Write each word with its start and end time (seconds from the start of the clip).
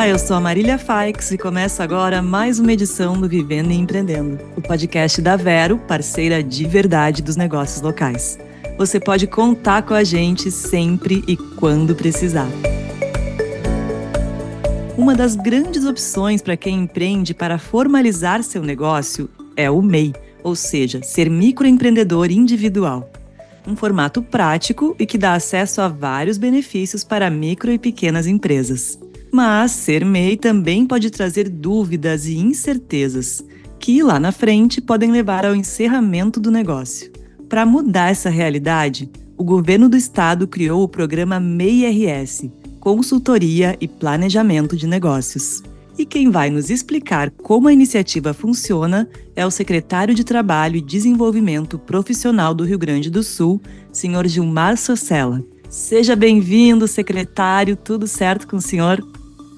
Olá, 0.00 0.08
eu 0.08 0.18
sou 0.18 0.34
a 0.34 0.40
Marília 0.40 0.78
Faix 0.78 1.30
e 1.30 1.36
começa 1.36 1.84
agora 1.84 2.22
mais 2.22 2.58
uma 2.58 2.72
edição 2.72 3.20
do 3.20 3.28
Vivendo 3.28 3.70
e 3.70 3.74
Empreendendo, 3.74 4.38
o 4.56 4.62
podcast 4.62 5.20
da 5.20 5.36
Vero, 5.36 5.76
parceira 5.76 6.42
de 6.42 6.66
verdade 6.66 7.20
dos 7.20 7.36
negócios 7.36 7.82
locais. 7.82 8.38
Você 8.78 8.98
pode 8.98 9.26
contar 9.26 9.82
com 9.82 9.92
a 9.92 10.02
gente 10.02 10.50
sempre 10.50 11.22
e 11.28 11.36
quando 11.36 11.94
precisar. 11.94 12.48
Uma 14.96 15.14
das 15.14 15.36
grandes 15.36 15.84
opções 15.84 16.40
para 16.40 16.56
quem 16.56 16.84
empreende 16.84 17.34
para 17.34 17.58
formalizar 17.58 18.42
seu 18.42 18.62
negócio 18.62 19.28
é 19.54 19.70
o 19.70 19.82
MEI, 19.82 20.14
ou 20.42 20.56
seja, 20.56 21.02
ser 21.02 21.28
microempreendedor 21.28 22.30
individual. 22.30 23.12
Um 23.66 23.76
formato 23.76 24.22
prático 24.22 24.96
e 24.98 25.04
que 25.04 25.18
dá 25.18 25.34
acesso 25.34 25.82
a 25.82 25.88
vários 25.88 26.38
benefícios 26.38 27.04
para 27.04 27.28
micro 27.28 27.70
e 27.70 27.78
pequenas 27.78 28.26
empresas. 28.26 28.98
Mas 29.32 29.72
ser 29.72 30.04
MEI 30.04 30.36
também 30.36 30.84
pode 30.84 31.10
trazer 31.10 31.48
dúvidas 31.48 32.26
e 32.26 32.36
incertezas, 32.36 33.44
que 33.78 34.02
lá 34.02 34.18
na 34.18 34.32
frente 34.32 34.80
podem 34.80 35.10
levar 35.10 35.46
ao 35.46 35.54
encerramento 35.54 36.40
do 36.40 36.50
negócio. 36.50 37.10
Para 37.48 37.64
mudar 37.64 38.10
essa 38.10 38.28
realidade, 38.28 39.08
o 39.36 39.44
governo 39.44 39.88
do 39.88 39.96
estado 39.96 40.46
criou 40.46 40.82
o 40.82 40.88
programa 40.88 41.40
MEI-RS, 41.40 42.50
Consultoria 42.80 43.76
e 43.80 43.86
Planejamento 43.86 44.76
de 44.76 44.86
Negócios. 44.86 45.62
E 45.98 46.06
quem 46.06 46.30
vai 46.30 46.50
nos 46.50 46.70
explicar 46.70 47.30
como 47.30 47.68
a 47.68 47.72
iniciativa 47.72 48.32
funciona 48.32 49.08
é 49.36 49.44
o 49.44 49.50
secretário 49.50 50.14
de 50.14 50.24
Trabalho 50.24 50.76
e 50.76 50.80
Desenvolvimento 50.80 51.78
Profissional 51.78 52.54
do 52.54 52.64
Rio 52.64 52.78
Grande 52.78 53.10
do 53.10 53.22
Sul, 53.22 53.60
senhor 53.92 54.26
Gilmar 54.26 54.76
Socella. 54.76 55.44
Seja 55.68 56.16
bem-vindo, 56.16 56.88
secretário. 56.88 57.76
Tudo 57.76 58.06
certo 58.06 58.48
com 58.48 58.56
o 58.56 58.62
senhor? 58.62 59.00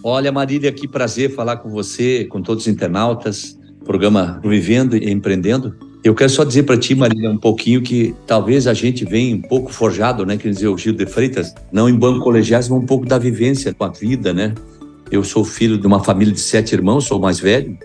Olha, 0.05 0.33
Marília, 0.33 0.72
que 0.72 0.89
prazer 0.89 1.33
falar 1.33 1.58
com 1.58 1.70
você, 1.70 2.25
com 2.25 2.42
todos 2.42 2.64
os 2.64 2.69
internautas, 2.69 3.56
programa 3.84 4.41
Vivendo 4.45 4.97
e 4.97 5.08
Empreendendo. 5.08 5.77
Eu 6.03 6.12
quero 6.12 6.28
só 6.28 6.42
dizer 6.42 6.64
para 6.64 6.77
ti, 6.77 6.92
Marília, 6.92 7.31
um 7.31 7.39
pouquinho 7.39 7.81
que 7.81 8.12
talvez 8.27 8.67
a 8.67 8.75
gente 8.75 9.05
venha 9.05 9.36
um 9.36 9.41
pouco 9.41 9.73
forjado, 9.73 10.27
né, 10.27 10.36
quer 10.36 10.48
dizer, 10.48 10.67
o 10.67 10.77
Gil 10.77 10.92
de 10.92 11.06
Freitas, 11.06 11.55
não 11.70 11.89
em 11.89 11.95
banco 11.95 12.19
colegiais, 12.19 12.69
mas 12.69 12.83
um 12.83 12.84
pouco 12.86 13.06
da 13.06 13.17
vivência 13.17 13.73
com 13.73 13.84
a 13.84 13.89
vida, 13.91 14.33
né? 14.33 14.53
Eu 15.08 15.23
sou 15.23 15.45
filho 15.45 15.78
de 15.78 15.86
uma 15.86 16.03
família 16.03 16.34
de 16.34 16.41
sete 16.41 16.75
irmãos, 16.75 17.05
sou 17.05 17.19
o 17.19 17.23
mais 17.23 17.39
velho, 17.39 17.78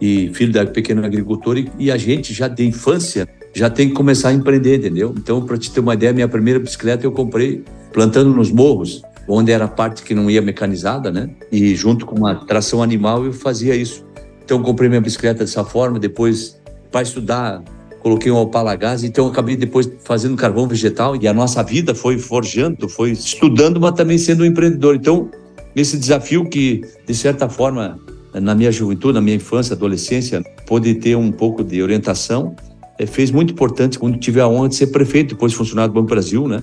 e 0.00 0.32
filho 0.34 0.52
da 0.52 0.66
pequeno 0.66 1.04
agricultor, 1.04 1.56
e, 1.56 1.70
e 1.78 1.92
a 1.92 1.96
gente 1.96 2.34
já 2.34 2.48
de 2.48 2.66
infância 2.66 3.28
já 3.54 3.70
tem 3.70 3.88
que 3.88 3.94
começar 3.94 4.30
a 4.30 4.32
empreender, 4.32 4.78
entendeu? 4.78 5.14
Então, 5.16 5.46
para 5.46 5.56
te 5.56 5.70
ter 5.70 5.78
uma 5.78 5.94
ideia, 5.94 6.12
minha 6.12 6.26
primeira 6.26 6.58
bicicleta 6.58 7.06
eu 7.06 7.12
comprei 7.12 7.62
plantando 7.92 8.30
nos 8.30 8.50
morros 8.50 9.02
onde 9.28 9.52
era 9.52 9.64
a 9.64 9.68
parte 9.68 10.02
que 10.02 10.14
não 10.14 10.30
ia 10.30 10.42
mecanizada, 10.42 11.10
né? 11.10 11.30
E 11.50 11.74
junto 11.74 12.06
com 12.06 12.16
uma 12.16 12.34
tração 12.34 12.82
animal 12.82 13.24
eu 13.24 13.32
fazia 13.32 13.74
isso. 13.74 14.04
Então 14.44 14.62
comprei 14.62 14.88
minha 14.88 15.00
bicicleta 15.00 15.40
dessa 15.40 15.64
forma, 15.64 15.98
depois 15.98 16.60
para 16.90 17.02
estudar 17.02 17.62
coloquei 18.02 18.32
um 18.32 18.36
Opala 18.36 18.74
gás, 18.74 19.04
então 19.04 19.28
acabei 19.28 19.56
depois 19.56 19.88
fazendo 20.04 20.36
carvão 20.36 20.66
vegetal 20.66 21.14
e 21.14 21.28
a 21.28 21.32
nossa 21.32 21.62
vida 21.62 21.94
foi 21.94 22.18
forjando, 22.18 22.88
foi 22.88 23.12
estudando, 23.12 23.80
mas 23.80 23.92
também 23.92 24.18
sendo 24.18 24.42
um 24.42 24.46
empreendedor. 24.46 24.96
Então, 24.96 25.30
esse 25.74 25.96
desafio 25.96 26.44
que, 26.48 26.82
de 27.06 27.14
certa 27.14 27.48
forma, 27.48 27.98
na 28.34 28.54
minha 28.56 28.72
juventude, 28.72 29.14
na 29.14 29.20
minha 29.20 29.36
infância, 29.36 29.74
adolescência, 29.74 30.42
pôde 30.66 30.94
ter 30.96 31.16
um 31.16 31.30
pouco 31.30 31.62
de 31.62 31.80
orientação, 31.80 32.56
é, 32.98 33.06
fez 33.06 33.30
muito 33.30 33.52
importante 33.52 33.98
quando 33.98 34.18
tive 34.18 34.40
a 34.40 34.48
honra 34.48 34.68
de 34.68 34.74
ser 34.74 34.88
prefeito, 34.88 35.34
depois 35.34 35.52
funcionário 35.52 35.92
do 35.92 36.00
Banco 36.00 36.08
Brasil, 36.10 36.48
né? 36.48 36.62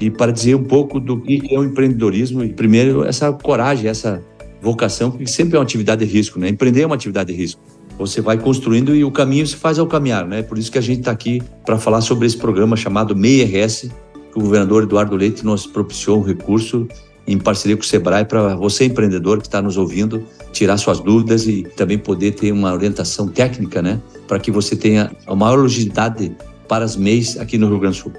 E 0.00 0.10
para 0.10 0.32
dizer 0.32 0.54
um 0.54 0.64
pouco 0.64 0.98
do 0.98 1.20
que 1.20 1.54
é 1.54 1.58
o 1.58 1.64
empreendedorismo 1.64 2.42
e 2.44 2.52
primeiro 2.52 3.04
essa 3.04 3.32
coragem, 3.32 3.88
essa 3.88 4.22
vocação, 4.60 5.10
porque 5.10 5.26
sempre 5.26 5.56
é 5.56 5.58
uma 5.58 5.64
atividade 5.64 6.04
de 6.04 6.10
risco, 6.10 6.38
né? 6.38 6.48
Empreender 6.48 6.82
é 6.82 6.86
uma 6.86 6.94
atividade 6.94 7.32
de 7.32 7.38
risco. 7.38 7.60
Você 7.98 8.20
vai 8.20 8.38
construindo 8.38 8.94
e 8.96 9.04
o 9.04 9.10
caminho 9.10 9.46
se 9.46 9.56
faz 9.56 9.78
ao 9.78 9.86
caminhar, 9.86 10.26
né? 10.26 10.42
Por 10.42 10.58
isso 10.58 10.72
que 10.72 10.78
a 10.78 10.80
gente 10.80 11.00
está 11.00 11.12
aqui 11.12 11.40
para 11.64 11.78
falar 11.78 12.00
sobre 12.00 12.26
esse 12.26 12.36
programa 12.36 12.74
chamado 12.74 13.14
MEI-RS, 13.14 13.90
que 14.32 14.38
o 14.38 14.42
governador 14.42 14.82
Eduardo 14.82 15.14
Leite 15.14 15.44
nos 15.44 15.66
propiciou 15.66 16.18
um 16.18 16.22
recurso 16.22 16.88
em 17.26 17.38
parceria 17.38 17.76
com 17.76 17.82
o 17.82 17.86
Sebrae 17.86 18.24
para 18.24 18.54
você 18.56 18.84
empreendedor 18.84 19.38
que 19.38 19.46
está 19.46 19.62
nos 19.62 19.76
ouvindo 19.76 20.24
tirar 20.52 20.76
suas 20.76 21.00
dúvidas 21.00 21.46
e 21.46 21.62
também 21.76 21.98
poder 21.98 22.32
ter 22.32 22.52
uma 22.52 22.72
orientação 22.72 23.28
técnica, 23.28 23.80
né? 23.80 24.00
Para 24.26 24.38
que 24.38 24.50
você 24.50 24.74
tenha 24.76 25.10
a 25.26 25.34
maior 25.34 25.56
legitimidade 25.56 26.32
para 26.68 26.84
as 26.84 26.96
MEIs 26.96 27.38
aqui 27.38 27.58
no 27.58 27.68
Rio 27.68 27.78
Grande 27.78 27.98
do 27.98 28.02
Sul. 28.02 28.12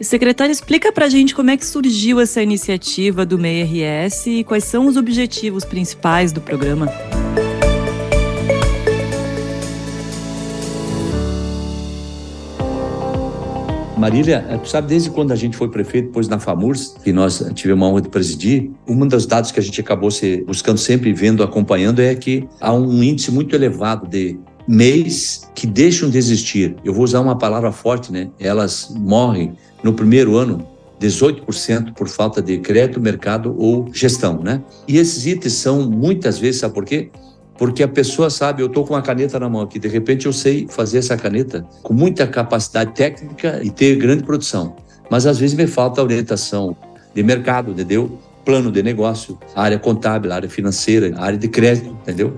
Secretário, 0.00 0.52
explica 0.52 0.92
para 0.92 1.06
a 1.06 1.08
gente 1.08 1.34
como 1.34 1.50
é 1.50 1.56
que 1.56 1.64
surgiu 1.64 2.20
essa 2.20 2.42
iniciativa 2.42 3.24
do 3.24 3.38
MEI-RS 3.38 4.26
e 4.26 4.44
quais 4.44 4.64
são 4.64 4.86
os 4.86 4.96
objetivos 4.96 5.64
principais 5.64 6.32
do 6.32 6.40
programa. 6.40 6.92
Marília, 13.96 14.44
eh, 14.50 14.58
tu 14.58 14.68
sabe, 14.68 14.88
desde 14.88 15.08
quando 15.08 15.32
a 15.32 15.36
gente 15.36 15.56
foi 15.56 15.70
prefeito, 15.70 16.08
depois 16.08 16.28
na 16.28 16.38
FAMURS, 16.38 16.96
que 17.02 17.12
nós 17.12 17.42
tivemos 17.54 17.88
a 17.88 17.90
honra 17.90 18.02
de 18.02 18.10
presidir, 18.10 18.70
um 18.86 19.06
dos 19.06 19.24
dados 19.24 19.50
que 19.50 19.58
a 19.58 19.62
gente 19.62 19.80
acabou 19.80 20.10
se 20.10 20.44
buscando 20.46 20.76
sempre, 20.76 21.12
vendo, 21.14 21.42
acompanhando, 21.42 22.00
é 22.00 22.14
que 22.14 22.46
há 22.60 22.72
um 22.74 23.02
índice 23.02 23.32
muito 23.32 23.56
elevado 23.56 24.06
de 24.06 24.38
mês 24.66 25.48
que 25.54 25.66
deixam 25.66 26.10
de 26.10 26.18
existir. 26.18 26.76
Eu 26.84 26.92
vou 26.92 27.04
usar 27.04 27.20
uma 27.20 27.36
palavra 27.36 27.70
forte, 27.72 28.12
né? 28.12 28.28
Elas 28.38 28.92
morrem 28.94 29.56
no 29.82 29.92
primeiro 29.92 30.36
ano 30.36 30.66
18% 31.00 31.94
por 31.94 32.08
falta 32.08 32.40
de 32.40 32.58
crédito, 32.58 33.00
mercado 33.00 33.54
ou 33.58 33.88
gestão, 33.92 34.40
né? 34.42 34.62
E 34.88 34.96
esses 34.96 35.26
itens 35.26 35.54
são 35.54 35.82
muitas 35.82 36.38
vezes, 36.38 36.60
sabe 36.60 36.74
por 36.74 36.84
quê? 36.84 37.10
Porque 37.58 37.82
a 37.82 37.88
pessoa 37.88 38.28
sabe, 38.28 38.62
eu 38.62 38.66
estou 38.66 38.84
com 38.84 38.94
uma 38.94 39.02
caneta 39.02 39.38
na 39.38 39.48
mão 39.48 39.62
aqui, 39.62 39.78
de 39.78 39.88
repente 39.88 40.26
eu 40.26 40.32
sei 40.32 40.66
fazer 40.68 40.98
essa 40.98 41.16
caneta 41.16 41.66
com 41.82 41.94
muita 41.94 42.26
capacidade 42.26 42.92
técnica 42.94 43.60
e 43.62 43.70
ter 43.70 43.96
grande 43.96 44.22
produção. 44.22 44.76
Mas 45.10 45.26
às 45.26 45.38
vezes 45.38 45.56
me 45.56 45.66
falta 45.66 46.02
orientação 46.02 46.76
de 47.14 47.22
mercado, 47.22 47.70
entendeu? 47.70 48.18
Plano 48.44 48.70
de 48.70 48.82
negócio, 48.82 49.38
área 49.54 49.78
contábil, 49.78 50.32
área 50.32 50.48
financeira, 50.48 51.14
área 51.18 51.38
de 51.38 51.48
crédito, 51.48 51.96
entendeu? 52.02 52.34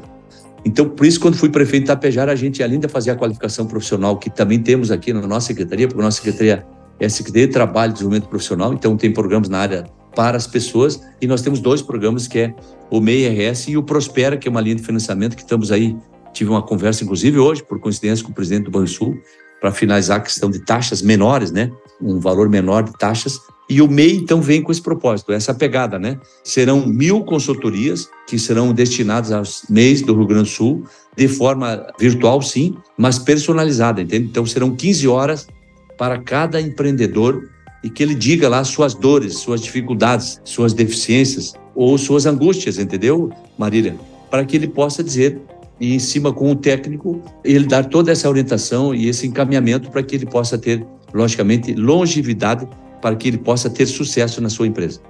Então, 0.65 0.89
por 0.89 1.07
isso, 1.07 1.21
quando 1.21 1.37
fui 1.37 1.49
prefeito 1.49 1.85
de 1.85 1.87
Tapejara, 1.89 2.33
a 2.33 2.37
gente, 2.37 2.63
além 2.63 2.81
de 2.81 2.89
fazer 2.89 3.11
a 3.11 3.17
qualificação 3.17 3.67
profissional, 3.67 4.17
que 4.17 4.29
também 4.29 4.61
temos 4.61 4.91
aqui 4.91 5.13
na 5.13 5.27
nossa 5.27 5.49
secretaria, 5.49 5.87
porque 5.87 6.01
a 6.01 6.05
nossa 6.05 6.19
secretaria 6.19 6.67
é 7.01 7.07
a 7.07 7.11
Secretaria 7.11 7.47
de 7.47 7.53
Trabalho 7.53 7.91
e 7.91 7.93
Desenvolvimento 7.93 8.29
Profissional, 8.29 8.73
então 8.73 8.97
tem 8.97 9.13
programas 9.13 9.49
na 9.49 9.59
área 9.59 9.85
para 10.17 10.37
as 10.37 10.47
pessoas, 10.47 11.01
e 11.21 11.27
nós 11.27 11.43
temos 11.43 11.61
dois 11.61 11.81
programas, 11.81 12.27
que 12.27 12.39
é 12.41 12.55
o 12.91 13.01
MEI-RS 13.01 13.69
e 13.69 13.77
o 13.77 13.83
Prospera, 13.83 14.37
que 14.37 14.49
é 14.49 14.51
uma 14.51 14.61
linha 14.61 14.75
de 14.75 14.83
financiamento 14.83 15.37
que 15.37 15.43
estamos 15.43 15.71
aí, 15.71 15.97
tive 16.33 16.51
uma 16.51 16.63
conversa, 16.63 17.05
inclusive, 17.05 17.39
hoje, 17.39 17.63
por 17.63 17.79
coincidência, 17.79 18.25
com 18.25 18.33
o 18.33 18.35
presidente 18.35 18.65
do 18.65 18.71
Banrisul, 18.71 19.17
para 19.61 19.71
finalizar 19.73 20.19
a 20.19 20.21
questão 20.21 20.51
de 20.51 20.65
taxas 20.65 21.03
menores, 21.03 21.51
né? 21.51 21.71
Um 22.01 22.21
valor 22.21 22.49
menor 22.49 22.85
de 22.85 22.93
taxas 22.93 23.41
e 23.69 23.83
o 23.83 23.89
MEI, 23.89 24.17
então, 24.17 24.41
vem 24.41 24.63
com 24.63 24.73
esse 24.73 24.81
propósito, 24.81 25.33
essa 25.33 25.53
pegada, 25.53 25.99
né? 25.99 26.19
Serão 26.43 26.87
mil 26.87 27.23
consultorias 27.25 28.09
que 28.28 28.39
serão 28.39 28.75
destinadas 28.75 29.33
aos 29.33 29.62
MEIs 29.71 30.03
do 30.03 30.15
Rio 30.15 30.27
Grande 30.27 30.50
do 30.50 30.55
Sul, 30.55 30.84
de 31.16 31.27
forma 31.27 31.87
virtual, 31.99 32.43
sim, 32.43 32.77
mas 32.97 33.19
personalizada, 33.19 34.03
entende? 34.03 34.27
Então, 34.27 34.44
serão 34.44 34.77
15 34.77 35.09
horas 35.09 35.49
para 35.97 36.19
cada 36.19 36.61
empreendedor 36.61 37.49
e 37.83 37.88
que 37.88 38.03
ele 38.03 38.15
diga 38.15 38.47
lá 38.47 38.62
suas 38.65 38.93
dores, 38.93 39.38
suas 39.38 39.62
dificuldades, 39.62 40.41
suas 40.44 40.75
deficiências 40.75 41.55
ou 41.75 41.97
suas 41.97 42.27
angústias, 42.27 42.78
entendeu, 42.78 43.33
Marília? 43.56 43.97
Para 44.31 44.44
que 44.44 44.56
ele 44.56 44.69
possa 44.69 45.03
dizer 45.03 45.41
e 45.81 45.94
em 45.94 45.99
cima 45.99 46.31
com 46.31 46.53
o 46.53 46.56
técnico, 46.56 47.22
ele 47.43 47.67
dar 47.67 47.87
toda 47.87 48.12
essa 48.12 48.28
orientação 48.28 48.94
e 48.94 49.09
esse 49.09 49.27
encaminhamento 49.27 49.91
para 49.91 50.03
que 50.03 50.15
ele 50.15 50.27
possa 50.27 50.59
ter, 50.59 50.84
logicamente, 51.15 51.72
longevidade 51.72 52.69
para 53.00 53.17
que 53.17 53.28
ele 53.28 53.38
possa 53.38 53.71
ter 53.71 53.87
sucesso 53.87 54.41
na 54.41 54.50
sua 54.50 54.67
empresa. 54.67 55.00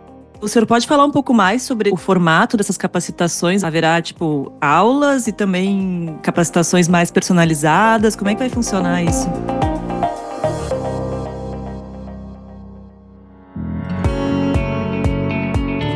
O 0.41 0.47
senhor 0.47 0.67
pode 0.67 0.87
falar 0.87 1.05
um 1.05 1.11
pouco 1.11 1.35
mais 1.35 1.63
sobre 1.63 1.91
o 1.91 1.97
formato 1.97 2.57
dessas 2.57 2.77
capacitações? 2.77 3.65
Haverá, 3.65 4.01
tipo, 4.01 4.53
aulas 4.61 5.27
e 5.27 5.33
também 5.33 6.17
capacitações 6.23 6.87
mais 6.87 7.11
personalizadas? 7.11 8.15
Como 8.15 8.31
é 8.31 8.35
que 8.35 8.39
vai 8.39 8.49
funcionar 8.49 9.03
isso? 9.03 9.29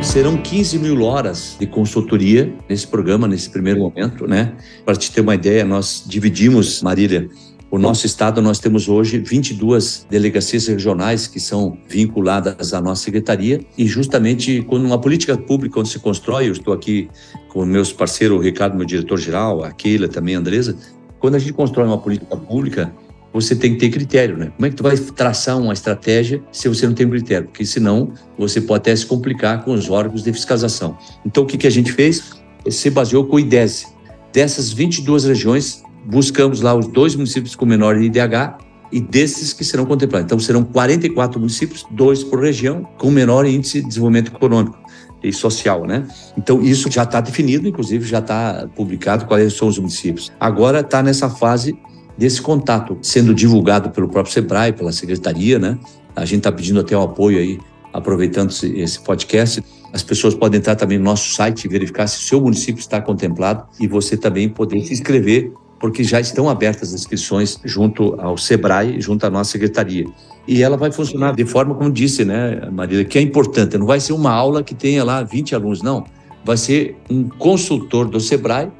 Serão 0.03 0.35
15 0.35 0.77
mil 0.77 1.01
horas 1.03 1.55
de 1.57 1.65
consultoria 1.65 2.53
nesse 2.67 2.85
programa, 2.85 3.29
nesse 3.29 3.49
primeiro 3.49 3.79
momento, 3.79 4.27
né? 4.27 4.53
Para 4.83 4.97
te 4.97 5.09
ter 5.09 5.21
uma 5.21 5.35
ideia, 5.35 5.63
nós 5.63 6.03
dividimos, 6.05 6.81
Marília, 6.81 7.29
o 7.73 7.79
nosso 7.79 8.05
estado, 8.05 8.39
nós 8.39 8.59
temos 8.59 8.87
hoje 8.87 9.17
22 9.17 10.05
delegacias 10.07 10.67
regionais 10.67 11.25
que 11.25 11.39
são 11.39 11.75
vinculadas 11.87 12.71
à 12.71 12.79
nossa 12.79 13.03
secretaria 13.03 13.61
e 13.75 13.87
justamente 13.87 14.61
quando 14.61 14.85
uma 14.85 15.01
política 15.01 15.35
pública, 15.35 15.73
quando 15.73 15.87
se 15.87 15.97
constrói, 15.97 16.49
eu 16.49 16.51
estou 16.51 16.71
aqui 16.71 17.09
com 17.49 17.65
meus 17.65 17.91
parceiros, 17.91 18.37
o 18.37 18.39
Ricardo, 18.39 18.77
meu 18.77 18.85
diretor-geral, 18.85 19.63
a 19.63 19.71
Keila 19.71 20.07
também, 20.07 20.35
a 20.35 20.37
Andresa, 20.37 20.77
quando 21.17 21.33
a 21.33 21.39
gente 21.39 21.53
constrói 21.53 21.87
uma 21.87 21.97
política 21.97 22.37
pública, 22.37 22.93
você 23.33 23.55
tem 23.55 23.73
que 23.73 23.79
ter 23.79 23.89
critério, 23.89 24.37
né? 24.37 24.51
Como 24.55 24.67
é 24.67 24.69
que 24.69 24.75
tu 24.75 24.83
vai 24.83 24.95
traçar 24.95 25.57
uma 25.57 25.73
estratégia 25.73 26.43
se 26.51 26.69
você 26.69 26.85
não 26.85 26.93
tem 26.93 27.09
critério? 27.09 27.47
Porque 27.47 27.65
senão 27.65 28.13
você 28.37 28.61
pode 28.61 28.81
até 28.81 28.95
se 28.95 29.07
complicar 29.07 29.65
com 29.65 29.73
os 29.73 29.89
órgãos 29.89 30.21
de 30.21 30.31
fiscalização. 30.31 30.95
Então, 31.25 31.41
o 31.41 31.47
que, 31.47 31.57
que 31.57 31.65
a 31.65 31.71
gente 31.71 31.91
fez? 31.91 32.43
se 32.69 32.89
baseou 32.89 33.25
com 33.25 33.35
o 33.35 33.39
IDESE. 33.39 33.87
Dessas 34.31 34.71
22 34.71 35.25
regiões, 35.25 35.83
buscamos 36.05 36.61
lá 36.61 36.75
os 36.75 36.87
dois 36.87 37.15
municípios 37.15 37.55
com 37.55 37.65
menor 37.65 38.01
IDH 38.01 38.57
e 38.91 39.01
desses 39.01 39.53
que 39.53 39.63
serão 39.63 39.85
contemplados. 39.85 40.25
Então, 40.25 40.39
serão 40.39 40.63
44 40.63 41.39
municípios, 41.39 41.85
dois 41.89 42.23
por 42.23 42.39
região, 42.39 42.87
com 42.97 43.09
menor 43.09 43.45
índice 43.45 43.81
de 43.81 43.87
desenvolvimento 43.87 44.31
econômico 44.31 44.77
e 45.23 45.33
social, 45.33 45.85
né? 45.85 46.05
Então, 46.37 46.61
isso 46.61 46.91
já 46.91 47.03
está 47.03 47.19
definido, 47.19 47.67
inclusive 47.67 48.05
já 48.05 48.19
está 48.19 48.67
publicado 48.75 49.25
quais 49.25 49.53
são 49.53 49.67
os 49.67 49.79
municípios. 49.79 50.31
Agora 50.39 50.81
está 50.81 51.01
nessa 51.01 51.29
fase 51.29 51.75
desse 52.17 52.41
contato, 52.41 52.97
sendo 53.01 53.33
divulgado 53.33 53.89
pelo 53.89 54.07
próprio 54.07 54.33
SEBRAE, 54.33 54.73
pela 54.73 54.91
Secretaria, 54.91 55.57
né? 55.57 55.77
A 56.15 56.25
gente 56.25 56.39
está 56.39 56.51
pedindo 56.51 56.79
até 56.79 56.95
o 56.95 57.01
apoio 57.01 57.39
aí, 57.39 57.59
aproveitando 57.91 58.51
esse 58.51 58.99
podcast. 58.99 59.63
As 59.91 60.03
pessoas 60.03 60.35
podem 60.35 60.59
entrar 60.59 60.75
também 60.75 60.97
no 60.97 61.05
nosso 61.05 61.33
site 61.33 61.65
e 61.65 61.67
verificar 61.67 62.05
se 62.07 62.19
o 62.19 62.21
seu 62.21 62.41
município 62.41 62.79
está 62.79 63.01
contemplado 63.01 63.65
e 63.79 63.87
você 63.87 64.15
também 64.15 64.49
poder 64.49 64.83
se 64.85 64.93
inscrever, 64.93 65.51
porque 65.83 66.01
já 66.01 66.17
estão 66.17 66.47
abertas 66.47 66.93
as 66.93 67.01
inscrições 67.01 67.59
junto 67.65 68.15
ao 68.17 68.37
SEBRAE, 68.37 69.01
junto 69.01 69.25
à 69.25 69.29
nossa 69.29 69.51
secretaria. 69.51 70.05
E 70.47 70.63
ela 70.63 70.77
vai 70.77 70.89
funcionar 70.93 71.35
de 71.35 71.43
forma, 71.43 71.75
como 71.75 71.91
disse, 71.91 72.23
né, 72.23 72.69
Maria, 72.71 73.03
que 73.03 73.17
é 73.17 73.21
importante. 73.21 73.77
Não 73.77 73.85
vai 73.85 73.99
ser 73.99 74.13
uma 74.13 74.31
aula 74.31 74.63
que 74.63 74.73
tenha 74.73 75.03
lá 75.03 75.21
20 75.21 75.53
alunos, 75.53 75.81
não. 75.81 76.05
Vai 76.45 76.55
ser 76.55 76.95
um 77.09 77.27
consultor 77.27 78.07
do 78.07 78.17
SEBRAE 78.17 78.71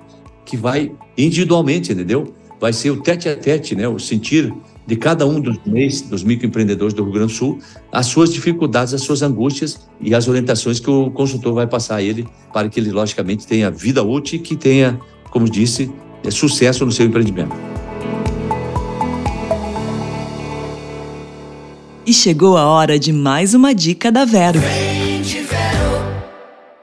que 0.45 0.55
vai 0.55 0.93
individualmente, 1.17 1.91
entendeu? 1.91 2.33
vai 2.63 2.71
ser 2.71 2.91
o 2.91 3.01
tete 3.01 3.27
a 3.27 3.35
tete, 3.35 3.75
né? 3.75 3.85
o 3.89 3.99
sentir 3.99 4.53
de 4.87 4.95
cada 4.95 5.27
um 5.27 5.41
dos 5.41 5.59
mês 5.65 5.99
dos 5.99 6.23
microempreendedores 6.23 6.93
do 6.93 7.03
Rio 7.03 7.11
Grande 7.11 7.33
do 7.33 7.35
Sul, 7.35 7.59
as 7.91 8.05
suas 8.05 8.31
dificuldades, 8.31 8.93
as 8.93 9.01
suas 9.01 9.21
angústias 9.21 9.81
e 9.99 10.15
as 10.15 10.29
orientações 10.29 10.79
que 10.79 10.89
o 10.89 11.11
consultor 11.11 11.53
vai 11.53 11.67
passar 11.67 11.97
a 11.97 12.01
ele 12.01 12.25
para 12.53 12.69
que 12.69 12.79
ele, 12.79 12.89
logicamente, 12.89 13.45
tenha 13.45 13.69
vida 13.69 14.01
útil 14.01 14.39
e 14.39 14.41
que 14.41 14.55
tenha, 14.55 14.97
como 15.29 15.49
disse, 15.49 15.91
sucesso 16.31 16.85
no 16.85 16.91
seu 16.91 17.05
empreendimento. 17.05 17.55
E 22.05 22.13
chegou 22.13 22.57
a 22.57 22.65
hora 22.65 22.99
de 22.99 23.13
mais 23.13 23.53
uma 23.53 23.73
dica 23.73 24.11
da 24.11 24.25
Vero. 24.25 24.59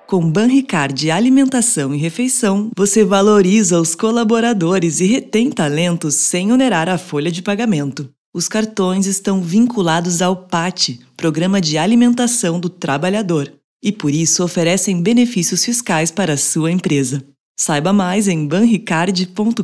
Com 0.07 0.29
Banricard 0.29 1.09
Alimentação 1.09 1.95
e 1.95 1.99
Refeição, 1.99 2.69
você 2.77 3.05
valoriza 3.05 3.81
os 3.81 3.95
colaboradores 3.95 4.99
e 4.99 5.07
retém 5.07 5.51
talentos 5.51 6.17
sem 6.17 6.51
onerar 6.51 6.89
a 6.89 6.99
folha 6.99 7.31
de 7.31 7.43
pagamento. 7.43 8.11
Os 8.35 8.49
cartões 8.49 9.07
estão 9.07 9.41
vinculados 9.41 10.21
ao 10.21 10.35
PAT, 10.35 10.99
Programa 11.17 11.61
de 11.61 11.79
Alimentação 11.79 12.59
do 12.59 12.69
Trabalhador, 12.69 13.53
e 13.83 13.93
por 13.93 14.13
isso 14.13 14.43
oferecem 14.43 15.01
benefícios 15.01 15.65
fiscais 15.65 16.11
para 16.11 16.33
a 16.33 16.37
sua 16.37 16.73
empresa. 16.73 17.25
Saiba 17.63 17.93
mais 17.93 18.27
em 18.27 18.47
banricard.com.br. 18.47 19.61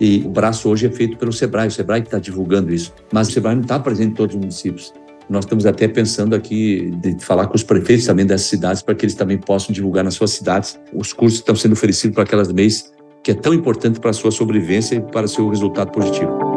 E 0.00 0.22
o 0.24 0.30
braço 0.30 0.68
hoje 0.68 0.86
é 0.86 0.90
feito 0.90 1.18
pelo 1.18 1.32
Sebrae, 1.32 1.68
o 1.68 1.70
Sebrae 1.70 2.00
que 2.00 2.06
está 2.06 2.18
divulgando 2.18 2.72
isso. 2.72 2.94
Mas 3.12 3.28
o 3.28 3.32
Sebrae 3.32 3.54
não 3.54 3.62
está 3.62 3.78
presente 3.78 4.12
em 4.12 4.14
todos 4.14 4.34
os 4.34 4.40
municípios. 4.40 4.92
Nós 5.28 5.44
estamos 5.44 5.66
até 5.66 5.86
pensando 5.86 6.34
aqui 6.34 6.90
de 7.02 7.22
falar 7.22 7.46
com 7.46 7.54
os 7.54 7.62
prefeitos 7.62 8.06
também 8.06 8.24
dessas 8.24 8.46
cidades 8.46 8.82
para 8.82 8.94
que 8.94 9.04
eles 9.04 9.14
também 9.14 9.36
possam 9.36 9.72
divulgar 9.74 10.02
nas 10.02 10.14
suas 10.14 10.30
cidades 10.30 10.80
os 10.92 11.12
cursos 11.12 11.38
que 11.38 11.42
estão 11.42 11.54
sendo 11.54 11.72
oferecidos 11.72 12.14
para 12.14 12.24
aquelas 12.24 12.50
MEIs, 12.50 12.92
que 13.22 13.32
é 13.32 13.34
tão 13.34 13.52
importante 13.52 14.00
para 14.00 14.10
a 14.10 14.14
sua 14.14 14.30
sobrevivência 14.30 14.96
e 14.96 15.00
para 15.00 15.26
o 15.26 15.28
seu 15.28 15.48
resultado 15.48 15.90
positivo. 15.90 16.47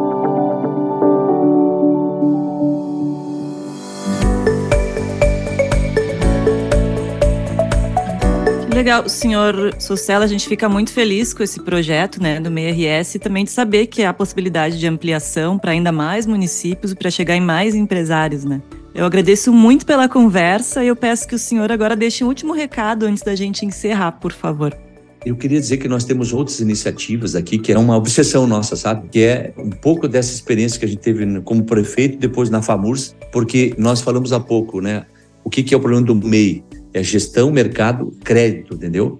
Legal, 8.82 9.08
senhor 9.08 9.76
Socella, 9.78 10.24
a 10.24 10.28
gente 10.28 10.48
fica 10.48 10.68
muito 10.68 10.92
feliz 10.92 11.32
com 11.32 11.40
esse 11.40 11.60
projeto 11.60 12.20
né, 12.20 12.40
do 12.40 12.50
MERS 12.50 13.14
e 13.14 13.18
também 13.20 13.44
de 13.44 13.52
saber 13.52 13.86
que 13.86 14.02
há 14.02 14.12
possibilidade 14.12 14.76
de 14.76 14.88
ampliação 14.88 15.56
para 15.56 15.70
ainda 15.70 15.92
mais 15.92 16.26
municípios 16.26 16.92
para 16.92 17.08
chegar 17.08 17.36
em 17.36 17.40
mais 17.40 17.76
empresários, 17.76 18.44
né? 18.44 18.60
Eu 18.92 19.06
agradeço 19.06 19.52
muito 19.52 19.86
pela 19.86 20.08
conversa 20.08 20.82
e 20.82 20.88
eu 20.88 20.96
peço 20.96 21.28
que 21.28 21.34
o 21.36 21.38
senhor 21.38 21.70
agora 21.70 21.94
deixe 21.94 22.24
um 22.24 22.26
último 22.26 22.52
recado 22.52 23.06
antes 23.06 23.22
da 23.22 23.36
gente 23.36 23.64
encerrar, 23.64 24.12
por 24.12 24.32
favor. 24.32 24.76
Eu 25.24 25.36
queria 25.36 25.60
dizer 25.60 25.76
que 25.76 25.86
nós 25.86 26.02
temos 26.02 26.32
outras 26.32 26.58
iniciativas 26.58 27.36
aqui 27.36 27.58
que 27.58 27.72
é 27.72 27.78
uma 27.78 27.96
obsessão 27.96 28.48
nossa, 28.48 28.74
sabe? 28.74 29.08
Que 29.10 29.20
é 29.20 29.54
um 29.56 29.70
pouco 29.70 30.08
dessa 30.08 30.34
experiência 30.34 30.80
que 30.80 30.84
a 30.84 30.88
gente 30.88 31.00
teve 31.00 31.40
como 31.42 31.62
prefeito 31.62 32.18
depois 32.18 32.50
na 32.50 32.60
FAMURS, 32.60 33.14
porque 33.30 33.74
nós 33.78 34.00
falamos 34.00 34.32
há 34.32 34.40
pouco, 34.40 34.80
né? 34.80 35.06
O 35.44 35.48
que, 35.48 35.62
que 35.62 35.72
é 35.72 35.76
o 35.76 35.80
problema 35.80 36.04
do 36.04 36.16
MEI? 36.16 36.64
É 36.92 37.02
gestão, 37.02 37.50
mercado, 37.50 38.12
crédito, 38.24 38.74
entendeu? 38.74 39.18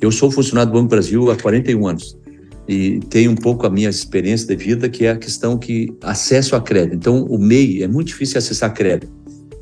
Eu 0.00 0.10
sou 0.10 0.30
funcionário 0.30 0.72
do 0.72 0.78
Banco 0.78 0.88
Brasil 0.88 1.30
há 1.30 1.36
41 1.36 1.86
anos 1.86 2.18
e 2.68 3.00
tenho 3.08 3.30
um 3.30 3.36
pouco 3.36 3.66
a 3.66 3.70
minha 3.70 3.88
experiência 3.88 4.46
de 4.46 4.56
vida, 4.56 4.88
que 4.88 5.04
é 5.04 5.10
a 5.10 5.16
questão 5.16 5.58
que 5.58 5.92
acesso 6.02 6.54
a 6.56 6.60
crédito. 6.60 6.94
Então, 6.96 7.24
o 7.24 7.38
MEI 7.38 7.82
é 7.82 7.88
muito 7.88 8.08
difícil 8.08 8.38
acessar 8.38 8.72
crédito. 8.72 9.10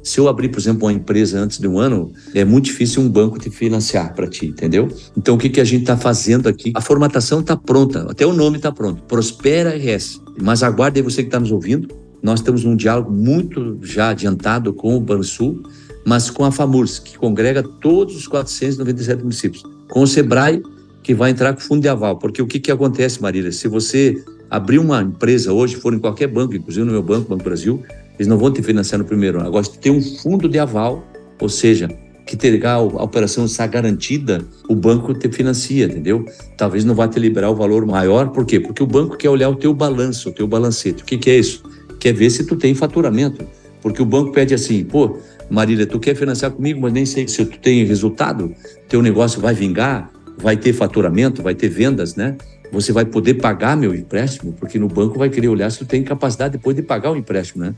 Se 0.02 0.18
eu 0.18 0.28
abrir, 0.28 0.48
por 0.48 0.58
exemplo, 0.58 0.86
uma 0.86 0.92
empresa 0.92 1.38
antes 1.38 1.58
de 1.58 1.68
um 1.68 1.78
ano, 1.78 2.10
é 2.34 2.42
muito 2.44 2.66
difícil 2.66 3.02
um 3.02 3.08
banco 3.08 3.38
te 3.38 3.50
financiar 3.50 4.14
para 4.14 4.26
ti, 4.26 4.46
entendeu? 4.46 4.88
Então, 5.16 5.34
o 5.34 5.38
que, 5.38 5.50
que 5.50 5.60
a 5.60 5.64
gente 5.64 5.82
está 5.82 5.96
fazendo 5.96 6.48
aqui? 6.48 6.72
A 6.74 6.80
formatação 6.80 7.40
está 7.40 7.56
pronta, 7.56 8.10
até 8.10 8.24
o 8.24 8.32
nome 8.32 8.56
está 8.56 8.72
pronto. 8.72 9.02
Prospera 9.02 9.76
RS. 9.76 10.20
Mas 10.40 10.62
aguarde 10.62 11.00
aí 11.00 11.04
você 11.04 11.22
que 11.22 11.28
está 11.28 11.38
nos 11.38 11.52
ouvindo. 11.52 11.88
Nós 12.22 12.40
temos 12.40 12.64
um 12.64 12.74
diálogo 12.74 13.10
muito 13.12 13.78
já 13.82 14.10
adiantado 14.10 14.72
com 14.72 14.96
o 14.96 15.00
Bansul, 15.00 15.62
mas 16.04 16.30
com 16.30 16.44
a 16.44 16.50
FAMURS, 16.50 16.98
que 16.98 17.18
congrega 17.18 17.62
todos 17.62 18.16
os 18.16 18.26
497 18.26 19.22
municípios. 19.22 19.62
Com 19.88 20.02
o 20.02 20.06
SEBRAE, 20.06 20.62
que 21.02 21.14
vai 21.14 21.30
entrar 21.30 21.52
com 21.54 21.60
fundo 21.60 21.82
de 21.82 21.88
aval. 21.88 22.18
Porque 22.18 22.40
o 22.42 22.46
que, 22.46 22.58
que 22.58 22.70
acontece, 22.70 23.20
Marília? 23.20 23.52
Se 23.52 23.68
você 23.68 24.22
abrir 24.50 24.78
uma 24.78 25.02
empresa 25.02 25.52
hoje, 25.52 25.76
for 25.76 25.94
em 25.94 25.98
qualquer 25.98 26.26
banco, 26.26 26.54
inclusive 26.54 26.84
no 26.84 26.92
meu 26.92 27.02
banco, 27.02 27.28
Banco 27.28 27.44
Brasil, 27.44 27.82
eles 28.18 28.26
não 28.26 28.36
vão 28.36 28.52
te 28.52 28.62
financiar 28.62 28.98
no 28.98 29.04
primeiro 29.04 29.38
ano. 29.38 29.48
Agora, 29.48 29.64
se 29.64 29.78
tem 29.78 29.92
um 29.92 30.02
fundo 30.02 30.48
de 30.48 30.58
aval, 30.58 31.04
ou 31.40 31.48
seja, 31.48 31.88
que 32.26 32.36
terá 32.36 32.74
a 32.74 32.80
operação 32.80 33.44
está 33.44 33.66
garantida, 33.66 34.44
o 34.68 34.74
banco 34.74 35.14
te 35.14 35.28
financia, 35.30 35.86
entendeu? 35.86 36.24
Talvez 36.56 36.84
não 36.84 36.94
vá 36.94 37.08
te 37.08 37.18
liberar 37.18 37.50
o 37.50 37.54
valor 37.54 37.86
maior, 37.86 38.28
por 38.28 38.44
quê? 38.44 38.60
Porque 38.60 38.82
o 38.82 38.86
banco 38.86 39.16
quer 39.16 39.30
olhar 39.30 39.48
o 39.48 39.56
teu 39.56 39.72
balanço, 39.74 40.28
o 40.28 40.32
teu 40.32 40.46
balancete. 40.46 41.02
O 41.02 41.06
que, 41.06 41.18
que 41.18 41.30
é 41.30 41.38
isso? 41.38 41.62
Quer 41.98 42.12
ver 42.12 42.30
se 42.30 42.44
tu 42.44 42.56
tem 42.56 42.74
faturamento. 42.74 43.44
Porque 43.80 44.02
o 44.02 44.04
banco 44.04 44.32
pede 44.32 44.54
assim, 44.54 44.84
pô, 44.84 45.18
Marília, 45.50 45.86
tu 45.86 45.98
quer 45.98 46.14
financiar 46.14 46.52
comigo, 46.52 46.80
mas 46.80 46.92
nem 46.92 47.04
sei 47.04 47.26
se 47.26 47.44
tu 47.44 47.58
tem 47.58 47.84
resultado, 47.84 48.54
teu 48.88 49.02
negócio 49.02 49.40
vai 49.40 49.52
vingar, 49.52 50.10
vai 50.38 50.56
ter 50.56 50.72
faturamento, 50.72 51.42
vai 51.42 51.54
ter 51.54 51.68
vendas, 51.68 52.14
né? 52.14 52.36
Você 52.72 52.92
vai 52.92 53.04
poder 53.04 53.34
pagar 53.34 53.76
meu 53.76 53.92
empréstimo, 53.92 54.52
porque 54.52 54.78
no 54.78 54.86
banco 54.86 55.18
vai 55.18 55.28
querer 55.28 55.48
olhar 55.48 55.68
se 55.70 55.78
tu 55.78 55.84
tem 55.84 56.04
capacidade 56.04 56.56
depois 56.56 56.76
de 56.76 56.82
pagar 56.82 57.10
o 57.10 57.16
empréstimo, 57.16 57.64
né? 57.64 57.74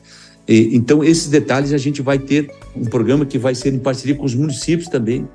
E, 0.47 0.77
então, 0.77 1.03
esses 1.03 1.29
detalhes 1.29 1.73
a 1.73 1.79
gente 1.79 2.03
vai 2.03 2.19
ter 2.19 2.51
um 2.77 2.85
programa 2.85 3.25
que 3.25 3.39
vai 3.39 3.55
ser 3.55 3.73
em 3.73 3.79
parceria 3.79 4.15
com 4.15 4.25
os 4.25 4.35
municípios 4.35 4.89
também. 4.89 5.27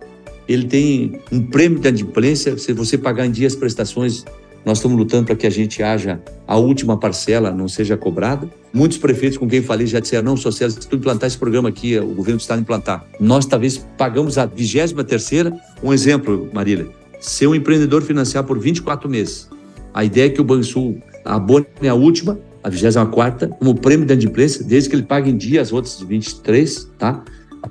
Ele 0.47 0.65
tem 0.65 1.19
um 1.31 1.41
prêmio 1.41 1.79
de 1.79 1.87
adimplência, 1.87 2.57
se 2.57 2.71
você 2.71 2.97
pagar 2.97 3.25
em 3.25 3.31
dia 3.31 3.47
as 3.47 3.55
prestações, 3.55 4.23
nós 4.67 4.79
estamos 4.79 4.97
lutando 4.97 5.27
para 5.27 5.35
que 5.37 5.47
a 5.47 5.49
gente 5.49 5.81
haja 5.81 6.19
a 6.45 6.57
última 6.57 6.99
parcela, 6.99 7.51
não 7.51 7.69
seja 7.69 7.95
cobrada. 7.95 8.49
Muitos 8.73 8.97
prefeitos 8.97 9.37
com 9.37 9.47
quem 9.47 9.61
falei 9.61 9.87
já 9.87 10.01
disseram, 10.01 10.25
não, 10.25 10.35
Sociedade, 10.35 10.83
se 10.83 10.89
tu 10.89 10.97
implantar 10.97 11.25
esse 11.25 11.37
programa 11.37 11.69
aqui, 11.69 11.97
o 11.97 12.07
governo 12.07 12.37
está 12.37 12.53
a 12.53 12.57
implantar. 12.57 13.05
Nós 13.17 13.45
talvez 13.45 13.77
pagamos 13.97 14.37
a 14.37 14.45
23 14.45 14.91
terceira. 15.07 15.57
Um 15.81 15.93
exemplo, 15.93 16.49
Marília, 16.53 16.85
ser 17.17 17.47
um 17.47 17.55
empreendedor 17.55 18.01
financiar 18.01 18.43
por 18.43 18.59
24 18.59 19.09
meses. 19.09 19.49
A 19.93 20.03
ideia 20.03 20.25
é 20.25 20.29
que 20.29 20.41
o 20.41 20.43
Bansul 20.43 21.01
abone 21.23 21.65
a 21.89 21.93
última 21.93 22.37
a 22.61 22.67
24 22.69 23.47
como 23.47 23.73
prêmio 23.73 24.05
de 24.05 24.11
adimplência, 24.11 24.65
desde 24.65 24.89
que 24.89 24.97
ele 24.97 25.03
pague 25.03 25.31
em 25.31 25.37
dia 25.37 25.61
as 25.61 25.71
outras 25.71 26.01
23, 26.01 26.91
tá? 26.99 27.23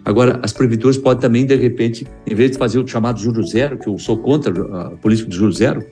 Agora, 0.02 0.40
as 0.42 0.52
prefeituras 0.52 0.96
podem 0.96 1.20
também, 1.20 1.44
de 1.44 1.56
repente, 1.56 2.06
em 2.26 2.34
vez 2.34 2.52
de 2.52 2.58
fazer 2.58 2.78
o 2.78 2.86
chamado 2.86 3.20
juro 3.20 3.46
zero, 3.46 3.78
que 3.78 3.86
eu 3.86 3.98
sou 3.98 4.16
contra 4.16 4.50
a 4.52 4.90
política 4.90 5.28
de 5.28 5.36
juro 5.36 5.52
zero, 5.52 5.84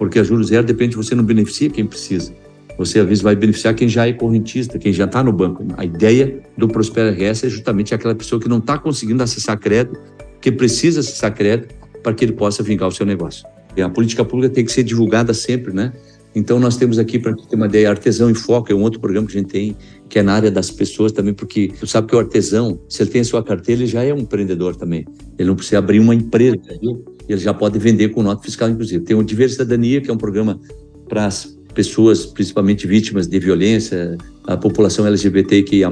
porque 0.00 0.18
a 0.18 0.24
juro 0.24 0.42
zero, 0.42 0.66
depende, 0.66 0.96
você 0.96 1.14
não 1.14 1.22
beneficia 1.22 1.68
quem 1.68 1.84
precisa. 1.84 2.34
Você, 2.78 3.00
às 3.00 3.06
vezes, 3.06 3.22
vai 3.22 3.36
beneficiar 3.36 3.74
quem 3.74 3.86
já 3.86 4.08
é 4.08 4.14
correntista, 4.14 4.78
quem 4.78 4.94
já 4.94 5.04
está 5.04 5.22
no 5.22 5.30
banco. 5.30 5.62
A 5.76 5.84
ideia 5.84 6.40
do 6.56 6.66
Prospera 6.66 7.10
RS 7.10 7.44
é 7.44 7.50
justamente 7.50 7.94
aquela 7.94 8.14
pessoa 8.14 8.40
que 8.40 8.48
não 8.48 8.56
está 8.56 8.78
conseguindo 8.78 9.22
acessar 9.22 9.58
crédito, 9.58 10.00
que 10.40 10.50
precisa 10.50 11.00
acessar 11.00 11.34
crédito 11.34 11.74
para 12.02 12.14
que 12.14 12.24
ele 12.24 12.32
possa 12.32 12.62
vingar 12.62 12.88
o 12.88 12.90
seu 12.90 13.04
negócio. 13.04 13.46
E 13.76 13.82
a 13.82 13.90
política 13.90 14.24
pública 14.24 14.54
tem 14.54 14.64
que 14.64 14.72
ser 14.72 14.84
divulgada 14.84 15.34
sempre, 15.34 15.70
né? 15.74 15.92
Então, 16.34 16.58
nós 16.58 16.78
temos 16.78 16.98
aqui, 16.98 17.18
para 17.18 17.34
ter 17.34 17.54
uma 17.54 17.66
ideia, 17.66 17.90
Artesão 17.90 18.30
em 18.30 18.34
Foco 18.34 18.72
é 18.72 18.74
um 18.74 18.80
outro 18.80 19.00
programa 19.00 19.26
que 19.26 19.36
a 19.36 19.40
gente 19.40 19.50
tem, 19.50 19.76
que 20.08 20.18
é 20.18 20.22
na 20.22 20.32
área 20.32 20.50
das 20.50 20.70
pessoas 20.70 21.12
também, 21.12 21.34
porque 21.34 21.74
tu 21.78 21.86
sabe 21.86 22.08
que 22.08 22.16
o 22.16 22.18
artesão, 22.18 22.80
se 22.88 23.02
ele 23.02 23.10
tem 23.10 23.20
a 23.20 23.24
sua 23.24 23.42
carteira, 23.42 23.82
ele 23.82 23.86
já 23.86 24.02
é 24.02 24.14
um 24.14 24.18
empreendedor 24.20 24.76
também. 24.76 25.04
Ele 25.38 25.46
não 25.46 25.56
precisa 25.56 25.76
abrir 25.76 26.00
uma 26.00 26.14
empresa, 26.14 26.56
viu? 26.80 27.04
Ele 27.32 27.40
já 27.40 27.54
pode 27.54 27.78
vender 27.78 28.10
com 28.10 28.22
nota 28.22 28.42
fiscal, 28.42 28.68
inclusive. 28.68 29.04
Tem 29.04 29.16
o 29.16 29.22
Diversidadania, 29.22 30.00
que 30.00 30.10
é 30.10 30.12
um 30.12 30.18
programa 30.18 30.60
para 31.08 31.26
as 31.26 31.56
pessoas, 31.74 32.26
principalmente 32.26 32.86
vítimas 32.86 33.26
de 33.26 33.38
violência, 33.38 34.16
a 34.46 34.56
população 34.56 35.06
LGBTQIA+. 35.06 35.90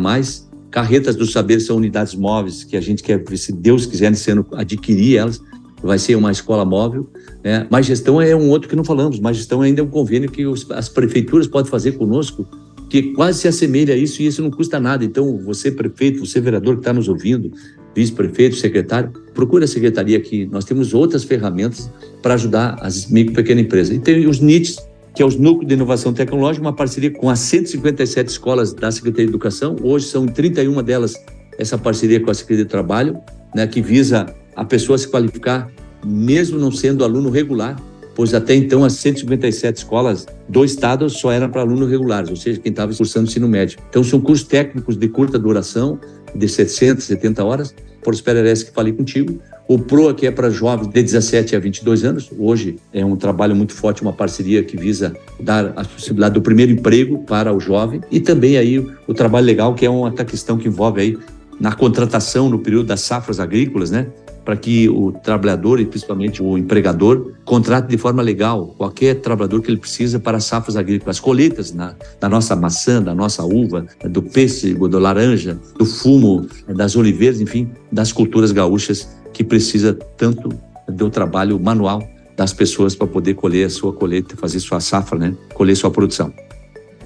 Carretas 0.70 1.16
do 1.16 1.26
Saber 1.26 1.60
são 1.60 1.76
unidades 1.76 2.14
móveis 2.14 2.62
que 2.64 2.76
a 2.76 2.80
gente 2.80 3.02
quer, 3.02 3.22
se 3.36 3.52
Deus 3.52 3.86
quiser, 3.86 4.14
sendo 4.14 4.46
adquirir 4.52 5.16
elas 5.16 5.40
vai 5.82 5.98
ser 5.98 6.16
uma 6.16 6.30
escola 6.30 6.64
móvel. 6.64 7.08
Né? 7.42 7.66
Má 7.70 7.80
gestão 7.82 8.20
é 8.20 8.34
um 8.34 8.48
outro 8.50 8.68
que 8.68 8.76
não 8.76 8.84
falamos. 8.84 9.20
Má 9.20 9.32
gestão 9.32 9.62
ainda 9.62 9.80
é 9.80 9.84
um 9.84 9.88
convênio 9.88 10.30
que 10.30 10.46
os, 10.46 10.68
as 10.70 10.88
prefeituras 10.88 11.46
podem 11.46 11.70
fazer 11.70 11.92
conosco, 11.92 12.46
que 12.88 13.12
quase 13.12 13.40
se 13.40 13.48
assemelha 13.48 13.94
a 13.94 13.96
isso 13.96 14.22
e 14.22 14.26
isso 14.26 14.42
não 14.42 14.50
custa 14.50 14.80
nada. 14.80 15.04
Então, 15.04 15.38
você, 15.38 15.70
prefeito, 15.70 16.24
você, 16.24 16.40
vereador 16.40 16.74
que 16.74 16.80
está 16.80 16.92
nos 16.92 17.08
ouvindo, 17.08 17.52
vice-prefeito, 17.98 18.54
secretário, 18.54 19.10
procure 19.34 19.64
a 19.64 19.66
secretaria 19.66 20.16
aqui. 20.16 20.48
Nós 20.52 20.64
temos 20.64 20.94
outras 20.94 21.24
ferramentas 21.24 21.90
para 22.22 22.34
ajudar 22.34 22.78
as 22.80 23.10
micro 23.10 23.32
e 23.32 23.34
pequenas 23.34 23.64
empresas. 23.64 23.96
E 23.96 23.98
tem 23.98 24.24
os 24.24 24.38
NITs, 24.38 24.78
que 25.16 25.20
é 25.20 25.26
os 25.26 25.34
Núcleos 25.34 25.66
de 25.66 25.74
Inovação 25.74 26.12
Tecnológica, 26.12 26.64
uma 26.64 26.72
parceria 26.72 27.10
com 27.10 27.28
as 27.28 27.40
157 27.40 28.30
escolas 28.30 28.72
da 28.72 28.92
Secretaria 28.92 29.26
de 29.26 29.30
Educação. 29.32 29.74
Hoje 29.82 30.06
são 30.06 30.26
31 30.26 30.80
delas 30.80 31.14
essa 31.58 31.76
parceria 31.76 32.20
com 32.20 32.30
a 32.30 32.34
Secretaria 32.34 32.64
de 32.64 32.70
Trabalho, 32.70 33.18
né, 33.52 33.66
que 33.66 33.82
visa 33.82 34.32
a 34.54 34.64
pessoa 34.64 34.96
se 34.96 35.08
qualificar, 35.08 35.68
mesmo 36.04 36.56
não 36.56 36.70
sendo 36.70 37.02
aluno 37.02 37.30
regular, 37.30 37.76
pois 38.14 38.32
até 38.32 38.54
então 38.54 38.84
as 38.84 38.94
157 38.94 39.78
escolas 39.78 40.26
do 40.48 40.64
estado 40.64 41.08
só 41.10 41.32
eram 41.32 41.48
para 41.48 41.62
alunos 41.62 41.88
regulares, 41.88 42.30
ou 42.30 42.36
seja, 42.36 42.60
quem 42.60 42.70
estava 42.70 42.92
cursando 42.94 43.28
ensino 43.28 43.48
médio. 43.48 43.78
Então 43.88 44.02
são 44.04 44.20
cursos 44.20 44.46
técnicos 44.46 44.96
de 44.96 45.08
curta 45.08 45.38
duração, 45.38 46.00
de 46.38 46.48
60, 46.48 47.00
70 47.00 47.44
horas, 47.44 47.74
por 48.02 48.14
RS 48.14 48.62
que 48.62 48.72
falei 48.72 48.92
contigo. 48.92 49.38
O 49.68 49.78
PROA, 49.78 50.14
que 50.14 50.26
é 50.26 50.30
para 50.30 50.48
jovens 50.48 50.88
de 50.88 51.02
17 51.02 51.54
a 51.54 51.58
22 51.58 52.04
anos, 52.04 52.30
hoje 52.38 52.76
é 52.90 53.04
um 53.04 53.16
trabalho 53.16 53.54
muito 53.54 53.74
forte, 53.74 54.00
uma 54.00 54.14
parceria 54.14 54.62
que 54.62 54.78
visa 54.78 55.14
dar 55.38 55.74
a 55.76 55.84
possibilidade 55.84 56.34
do 56.34 56.40
primeiro 56.40 56.72
emprego 56.72 57.18
para 57.24 57.52
o 57.52 57.60
jovem. 57.60 58.00
E 58.10 58.18
também 58.18 58.56
aí 58.56 58.78
o 59.06 59.12
trabalho 59.12 59.44
legal, 59.44 59.74
que 59.74 59.84
é 59.84 59.90
uma 59.90 60.10
questão 60.12 60.56
que 60.56 60.68
envolve 60.68 61.02
aí 61.02 61.18
na 61.60 61.72
contratação 61.72 62.48
no 62.48 62.58
período 62.60 62.86
das 62.86 63.00
safras 63.02 63.38
agrícolas, 63.38 63.90
né? 63.90 64.06
Para 64.48 64.56
que 64.56 64.88
o 64.88 65.12
trabalhador 65.12 65.78
e 65.78 65.84
principalmente 65.84 66.42
o 66.42 66.56
empregador 66.56 67.34
contrate 67.44 67.86
de 67.86 67.98
forma 67.98 68.22
legal 68.22 68.68
qualquer 68.78 69.16
trabalhador 69.16 69.60
que 69.60 69.70
ele 69.70 69.76
precisa 69.76 70.18
para 70.18 70.38
as 70.38 70.44
safras 70.44 70.74
agrícolas, 70.74 71.16
as 71.16 71.20
colheitas 71.20 71.74
na, 71.74 71.94
da 72.18 72.30
nossa 72.30 72.56
maçã, 72.56 73.02
da 73.02 73.14
nossa 73.14 73.44
uva, 73.44 73.84
do 74.08 74.22
pêssego, 74.22 74.88
do 74.88 74.98
laranja, 74.98 75.60
do 75.78 75.84
fumo, 75.84 76.48
das 76.66 76.96
oliveiras, 76.96 77.42
enfim, 77.42 77.70
das 77.92 78.10
culturas 78.10 78.50
gaúchas 78.50 79.14
que 79.34 79.44
precisa 79.44 79.92
tanto 80.16 80.48
do 80.88 81.10
trabalho 81.10 81.60
manual 81.60 82.02
das 82.34 82.54
pessoas 82.54 82.94
para 82.94 83.06
poder 83.06 83.34
colher 83.34 83.66
a 83.66 83.70
sua 83.70 83.92
colheita, 83.92 84.34
fazer 84.34 84.60
sua 84.60 84.80
safra, 84.80 85.18
né? 85.18 85.34
colher 85.52 85.76
sua 85.76 85.90
produção. 85.90 86.32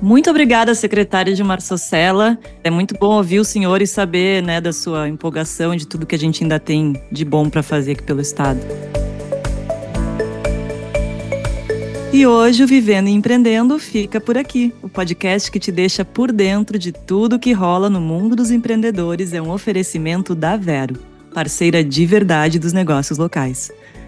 Muito 0.02 0.28
obrigada, 0.28 0.74
secretária 0.74 1.32
de 1.32 1.44
Marçocela. 1.44 2.36
É 2.64 2.70
muito 2.70 2.96
bom 2.98 3.14
ouvir 3.14 3.38
o 3.38 3.44
senhor 3.44 3.80
e 3.80 3.86
saber 3.86 4.42
né, 4.42 4.60
da 4.60 4.72
sua 4.72 5.08
empolgação, 5.08 5.76
de 5.76 5.86
tudo 5.86 6.04
que 6.04 6.16
a 6.16 6.18
gente 6.18 6.42
ainda 6.42 6.58
tem 6.58 7.00
de 7.10 7.24
bom 7.24 7.48
para 7.48 7.62
fazer 7.62 7.92
aqui 7.92 8.02
pelo 8.02 8.20
Estado. 8.20 8.58
E 12.12 12.26
hoje 12.26 12.64
o 12.64 12.66
Vivendo 12.66 13.08
e 13.08 13.12
Empreendendo 13.12 13.78
fica 13.78 14.20
por 14.20 14.36
aqui. 14.36 14.74
O 14.82 14.88
podcast 14.88 15.48
que 15.48 15.60
te 15.60 15.70
deixa 15.70 16.04
por 16.04 16.32
dentro 16.32 16.80
de 16.80 16.90
tudo 16.90 17.38
que 17.38 17.52
rola 17.52 17.88
no 17.88 18.00
mundo 18.00 18.34
dos 18.34 18.50
empreendedores 18.50 19.32
é 19.32 19.40
um 19.40 19.52
oferecimento 19.52 20.34
da 20.34 20.56
Vero, 20.56 20.98
parceira 21.32 21.82
de 21.84 22.04
verdade 22.04 22.58
dos 22.58 22.72
negócios 22.72 23.18
locais. 23.18 23.70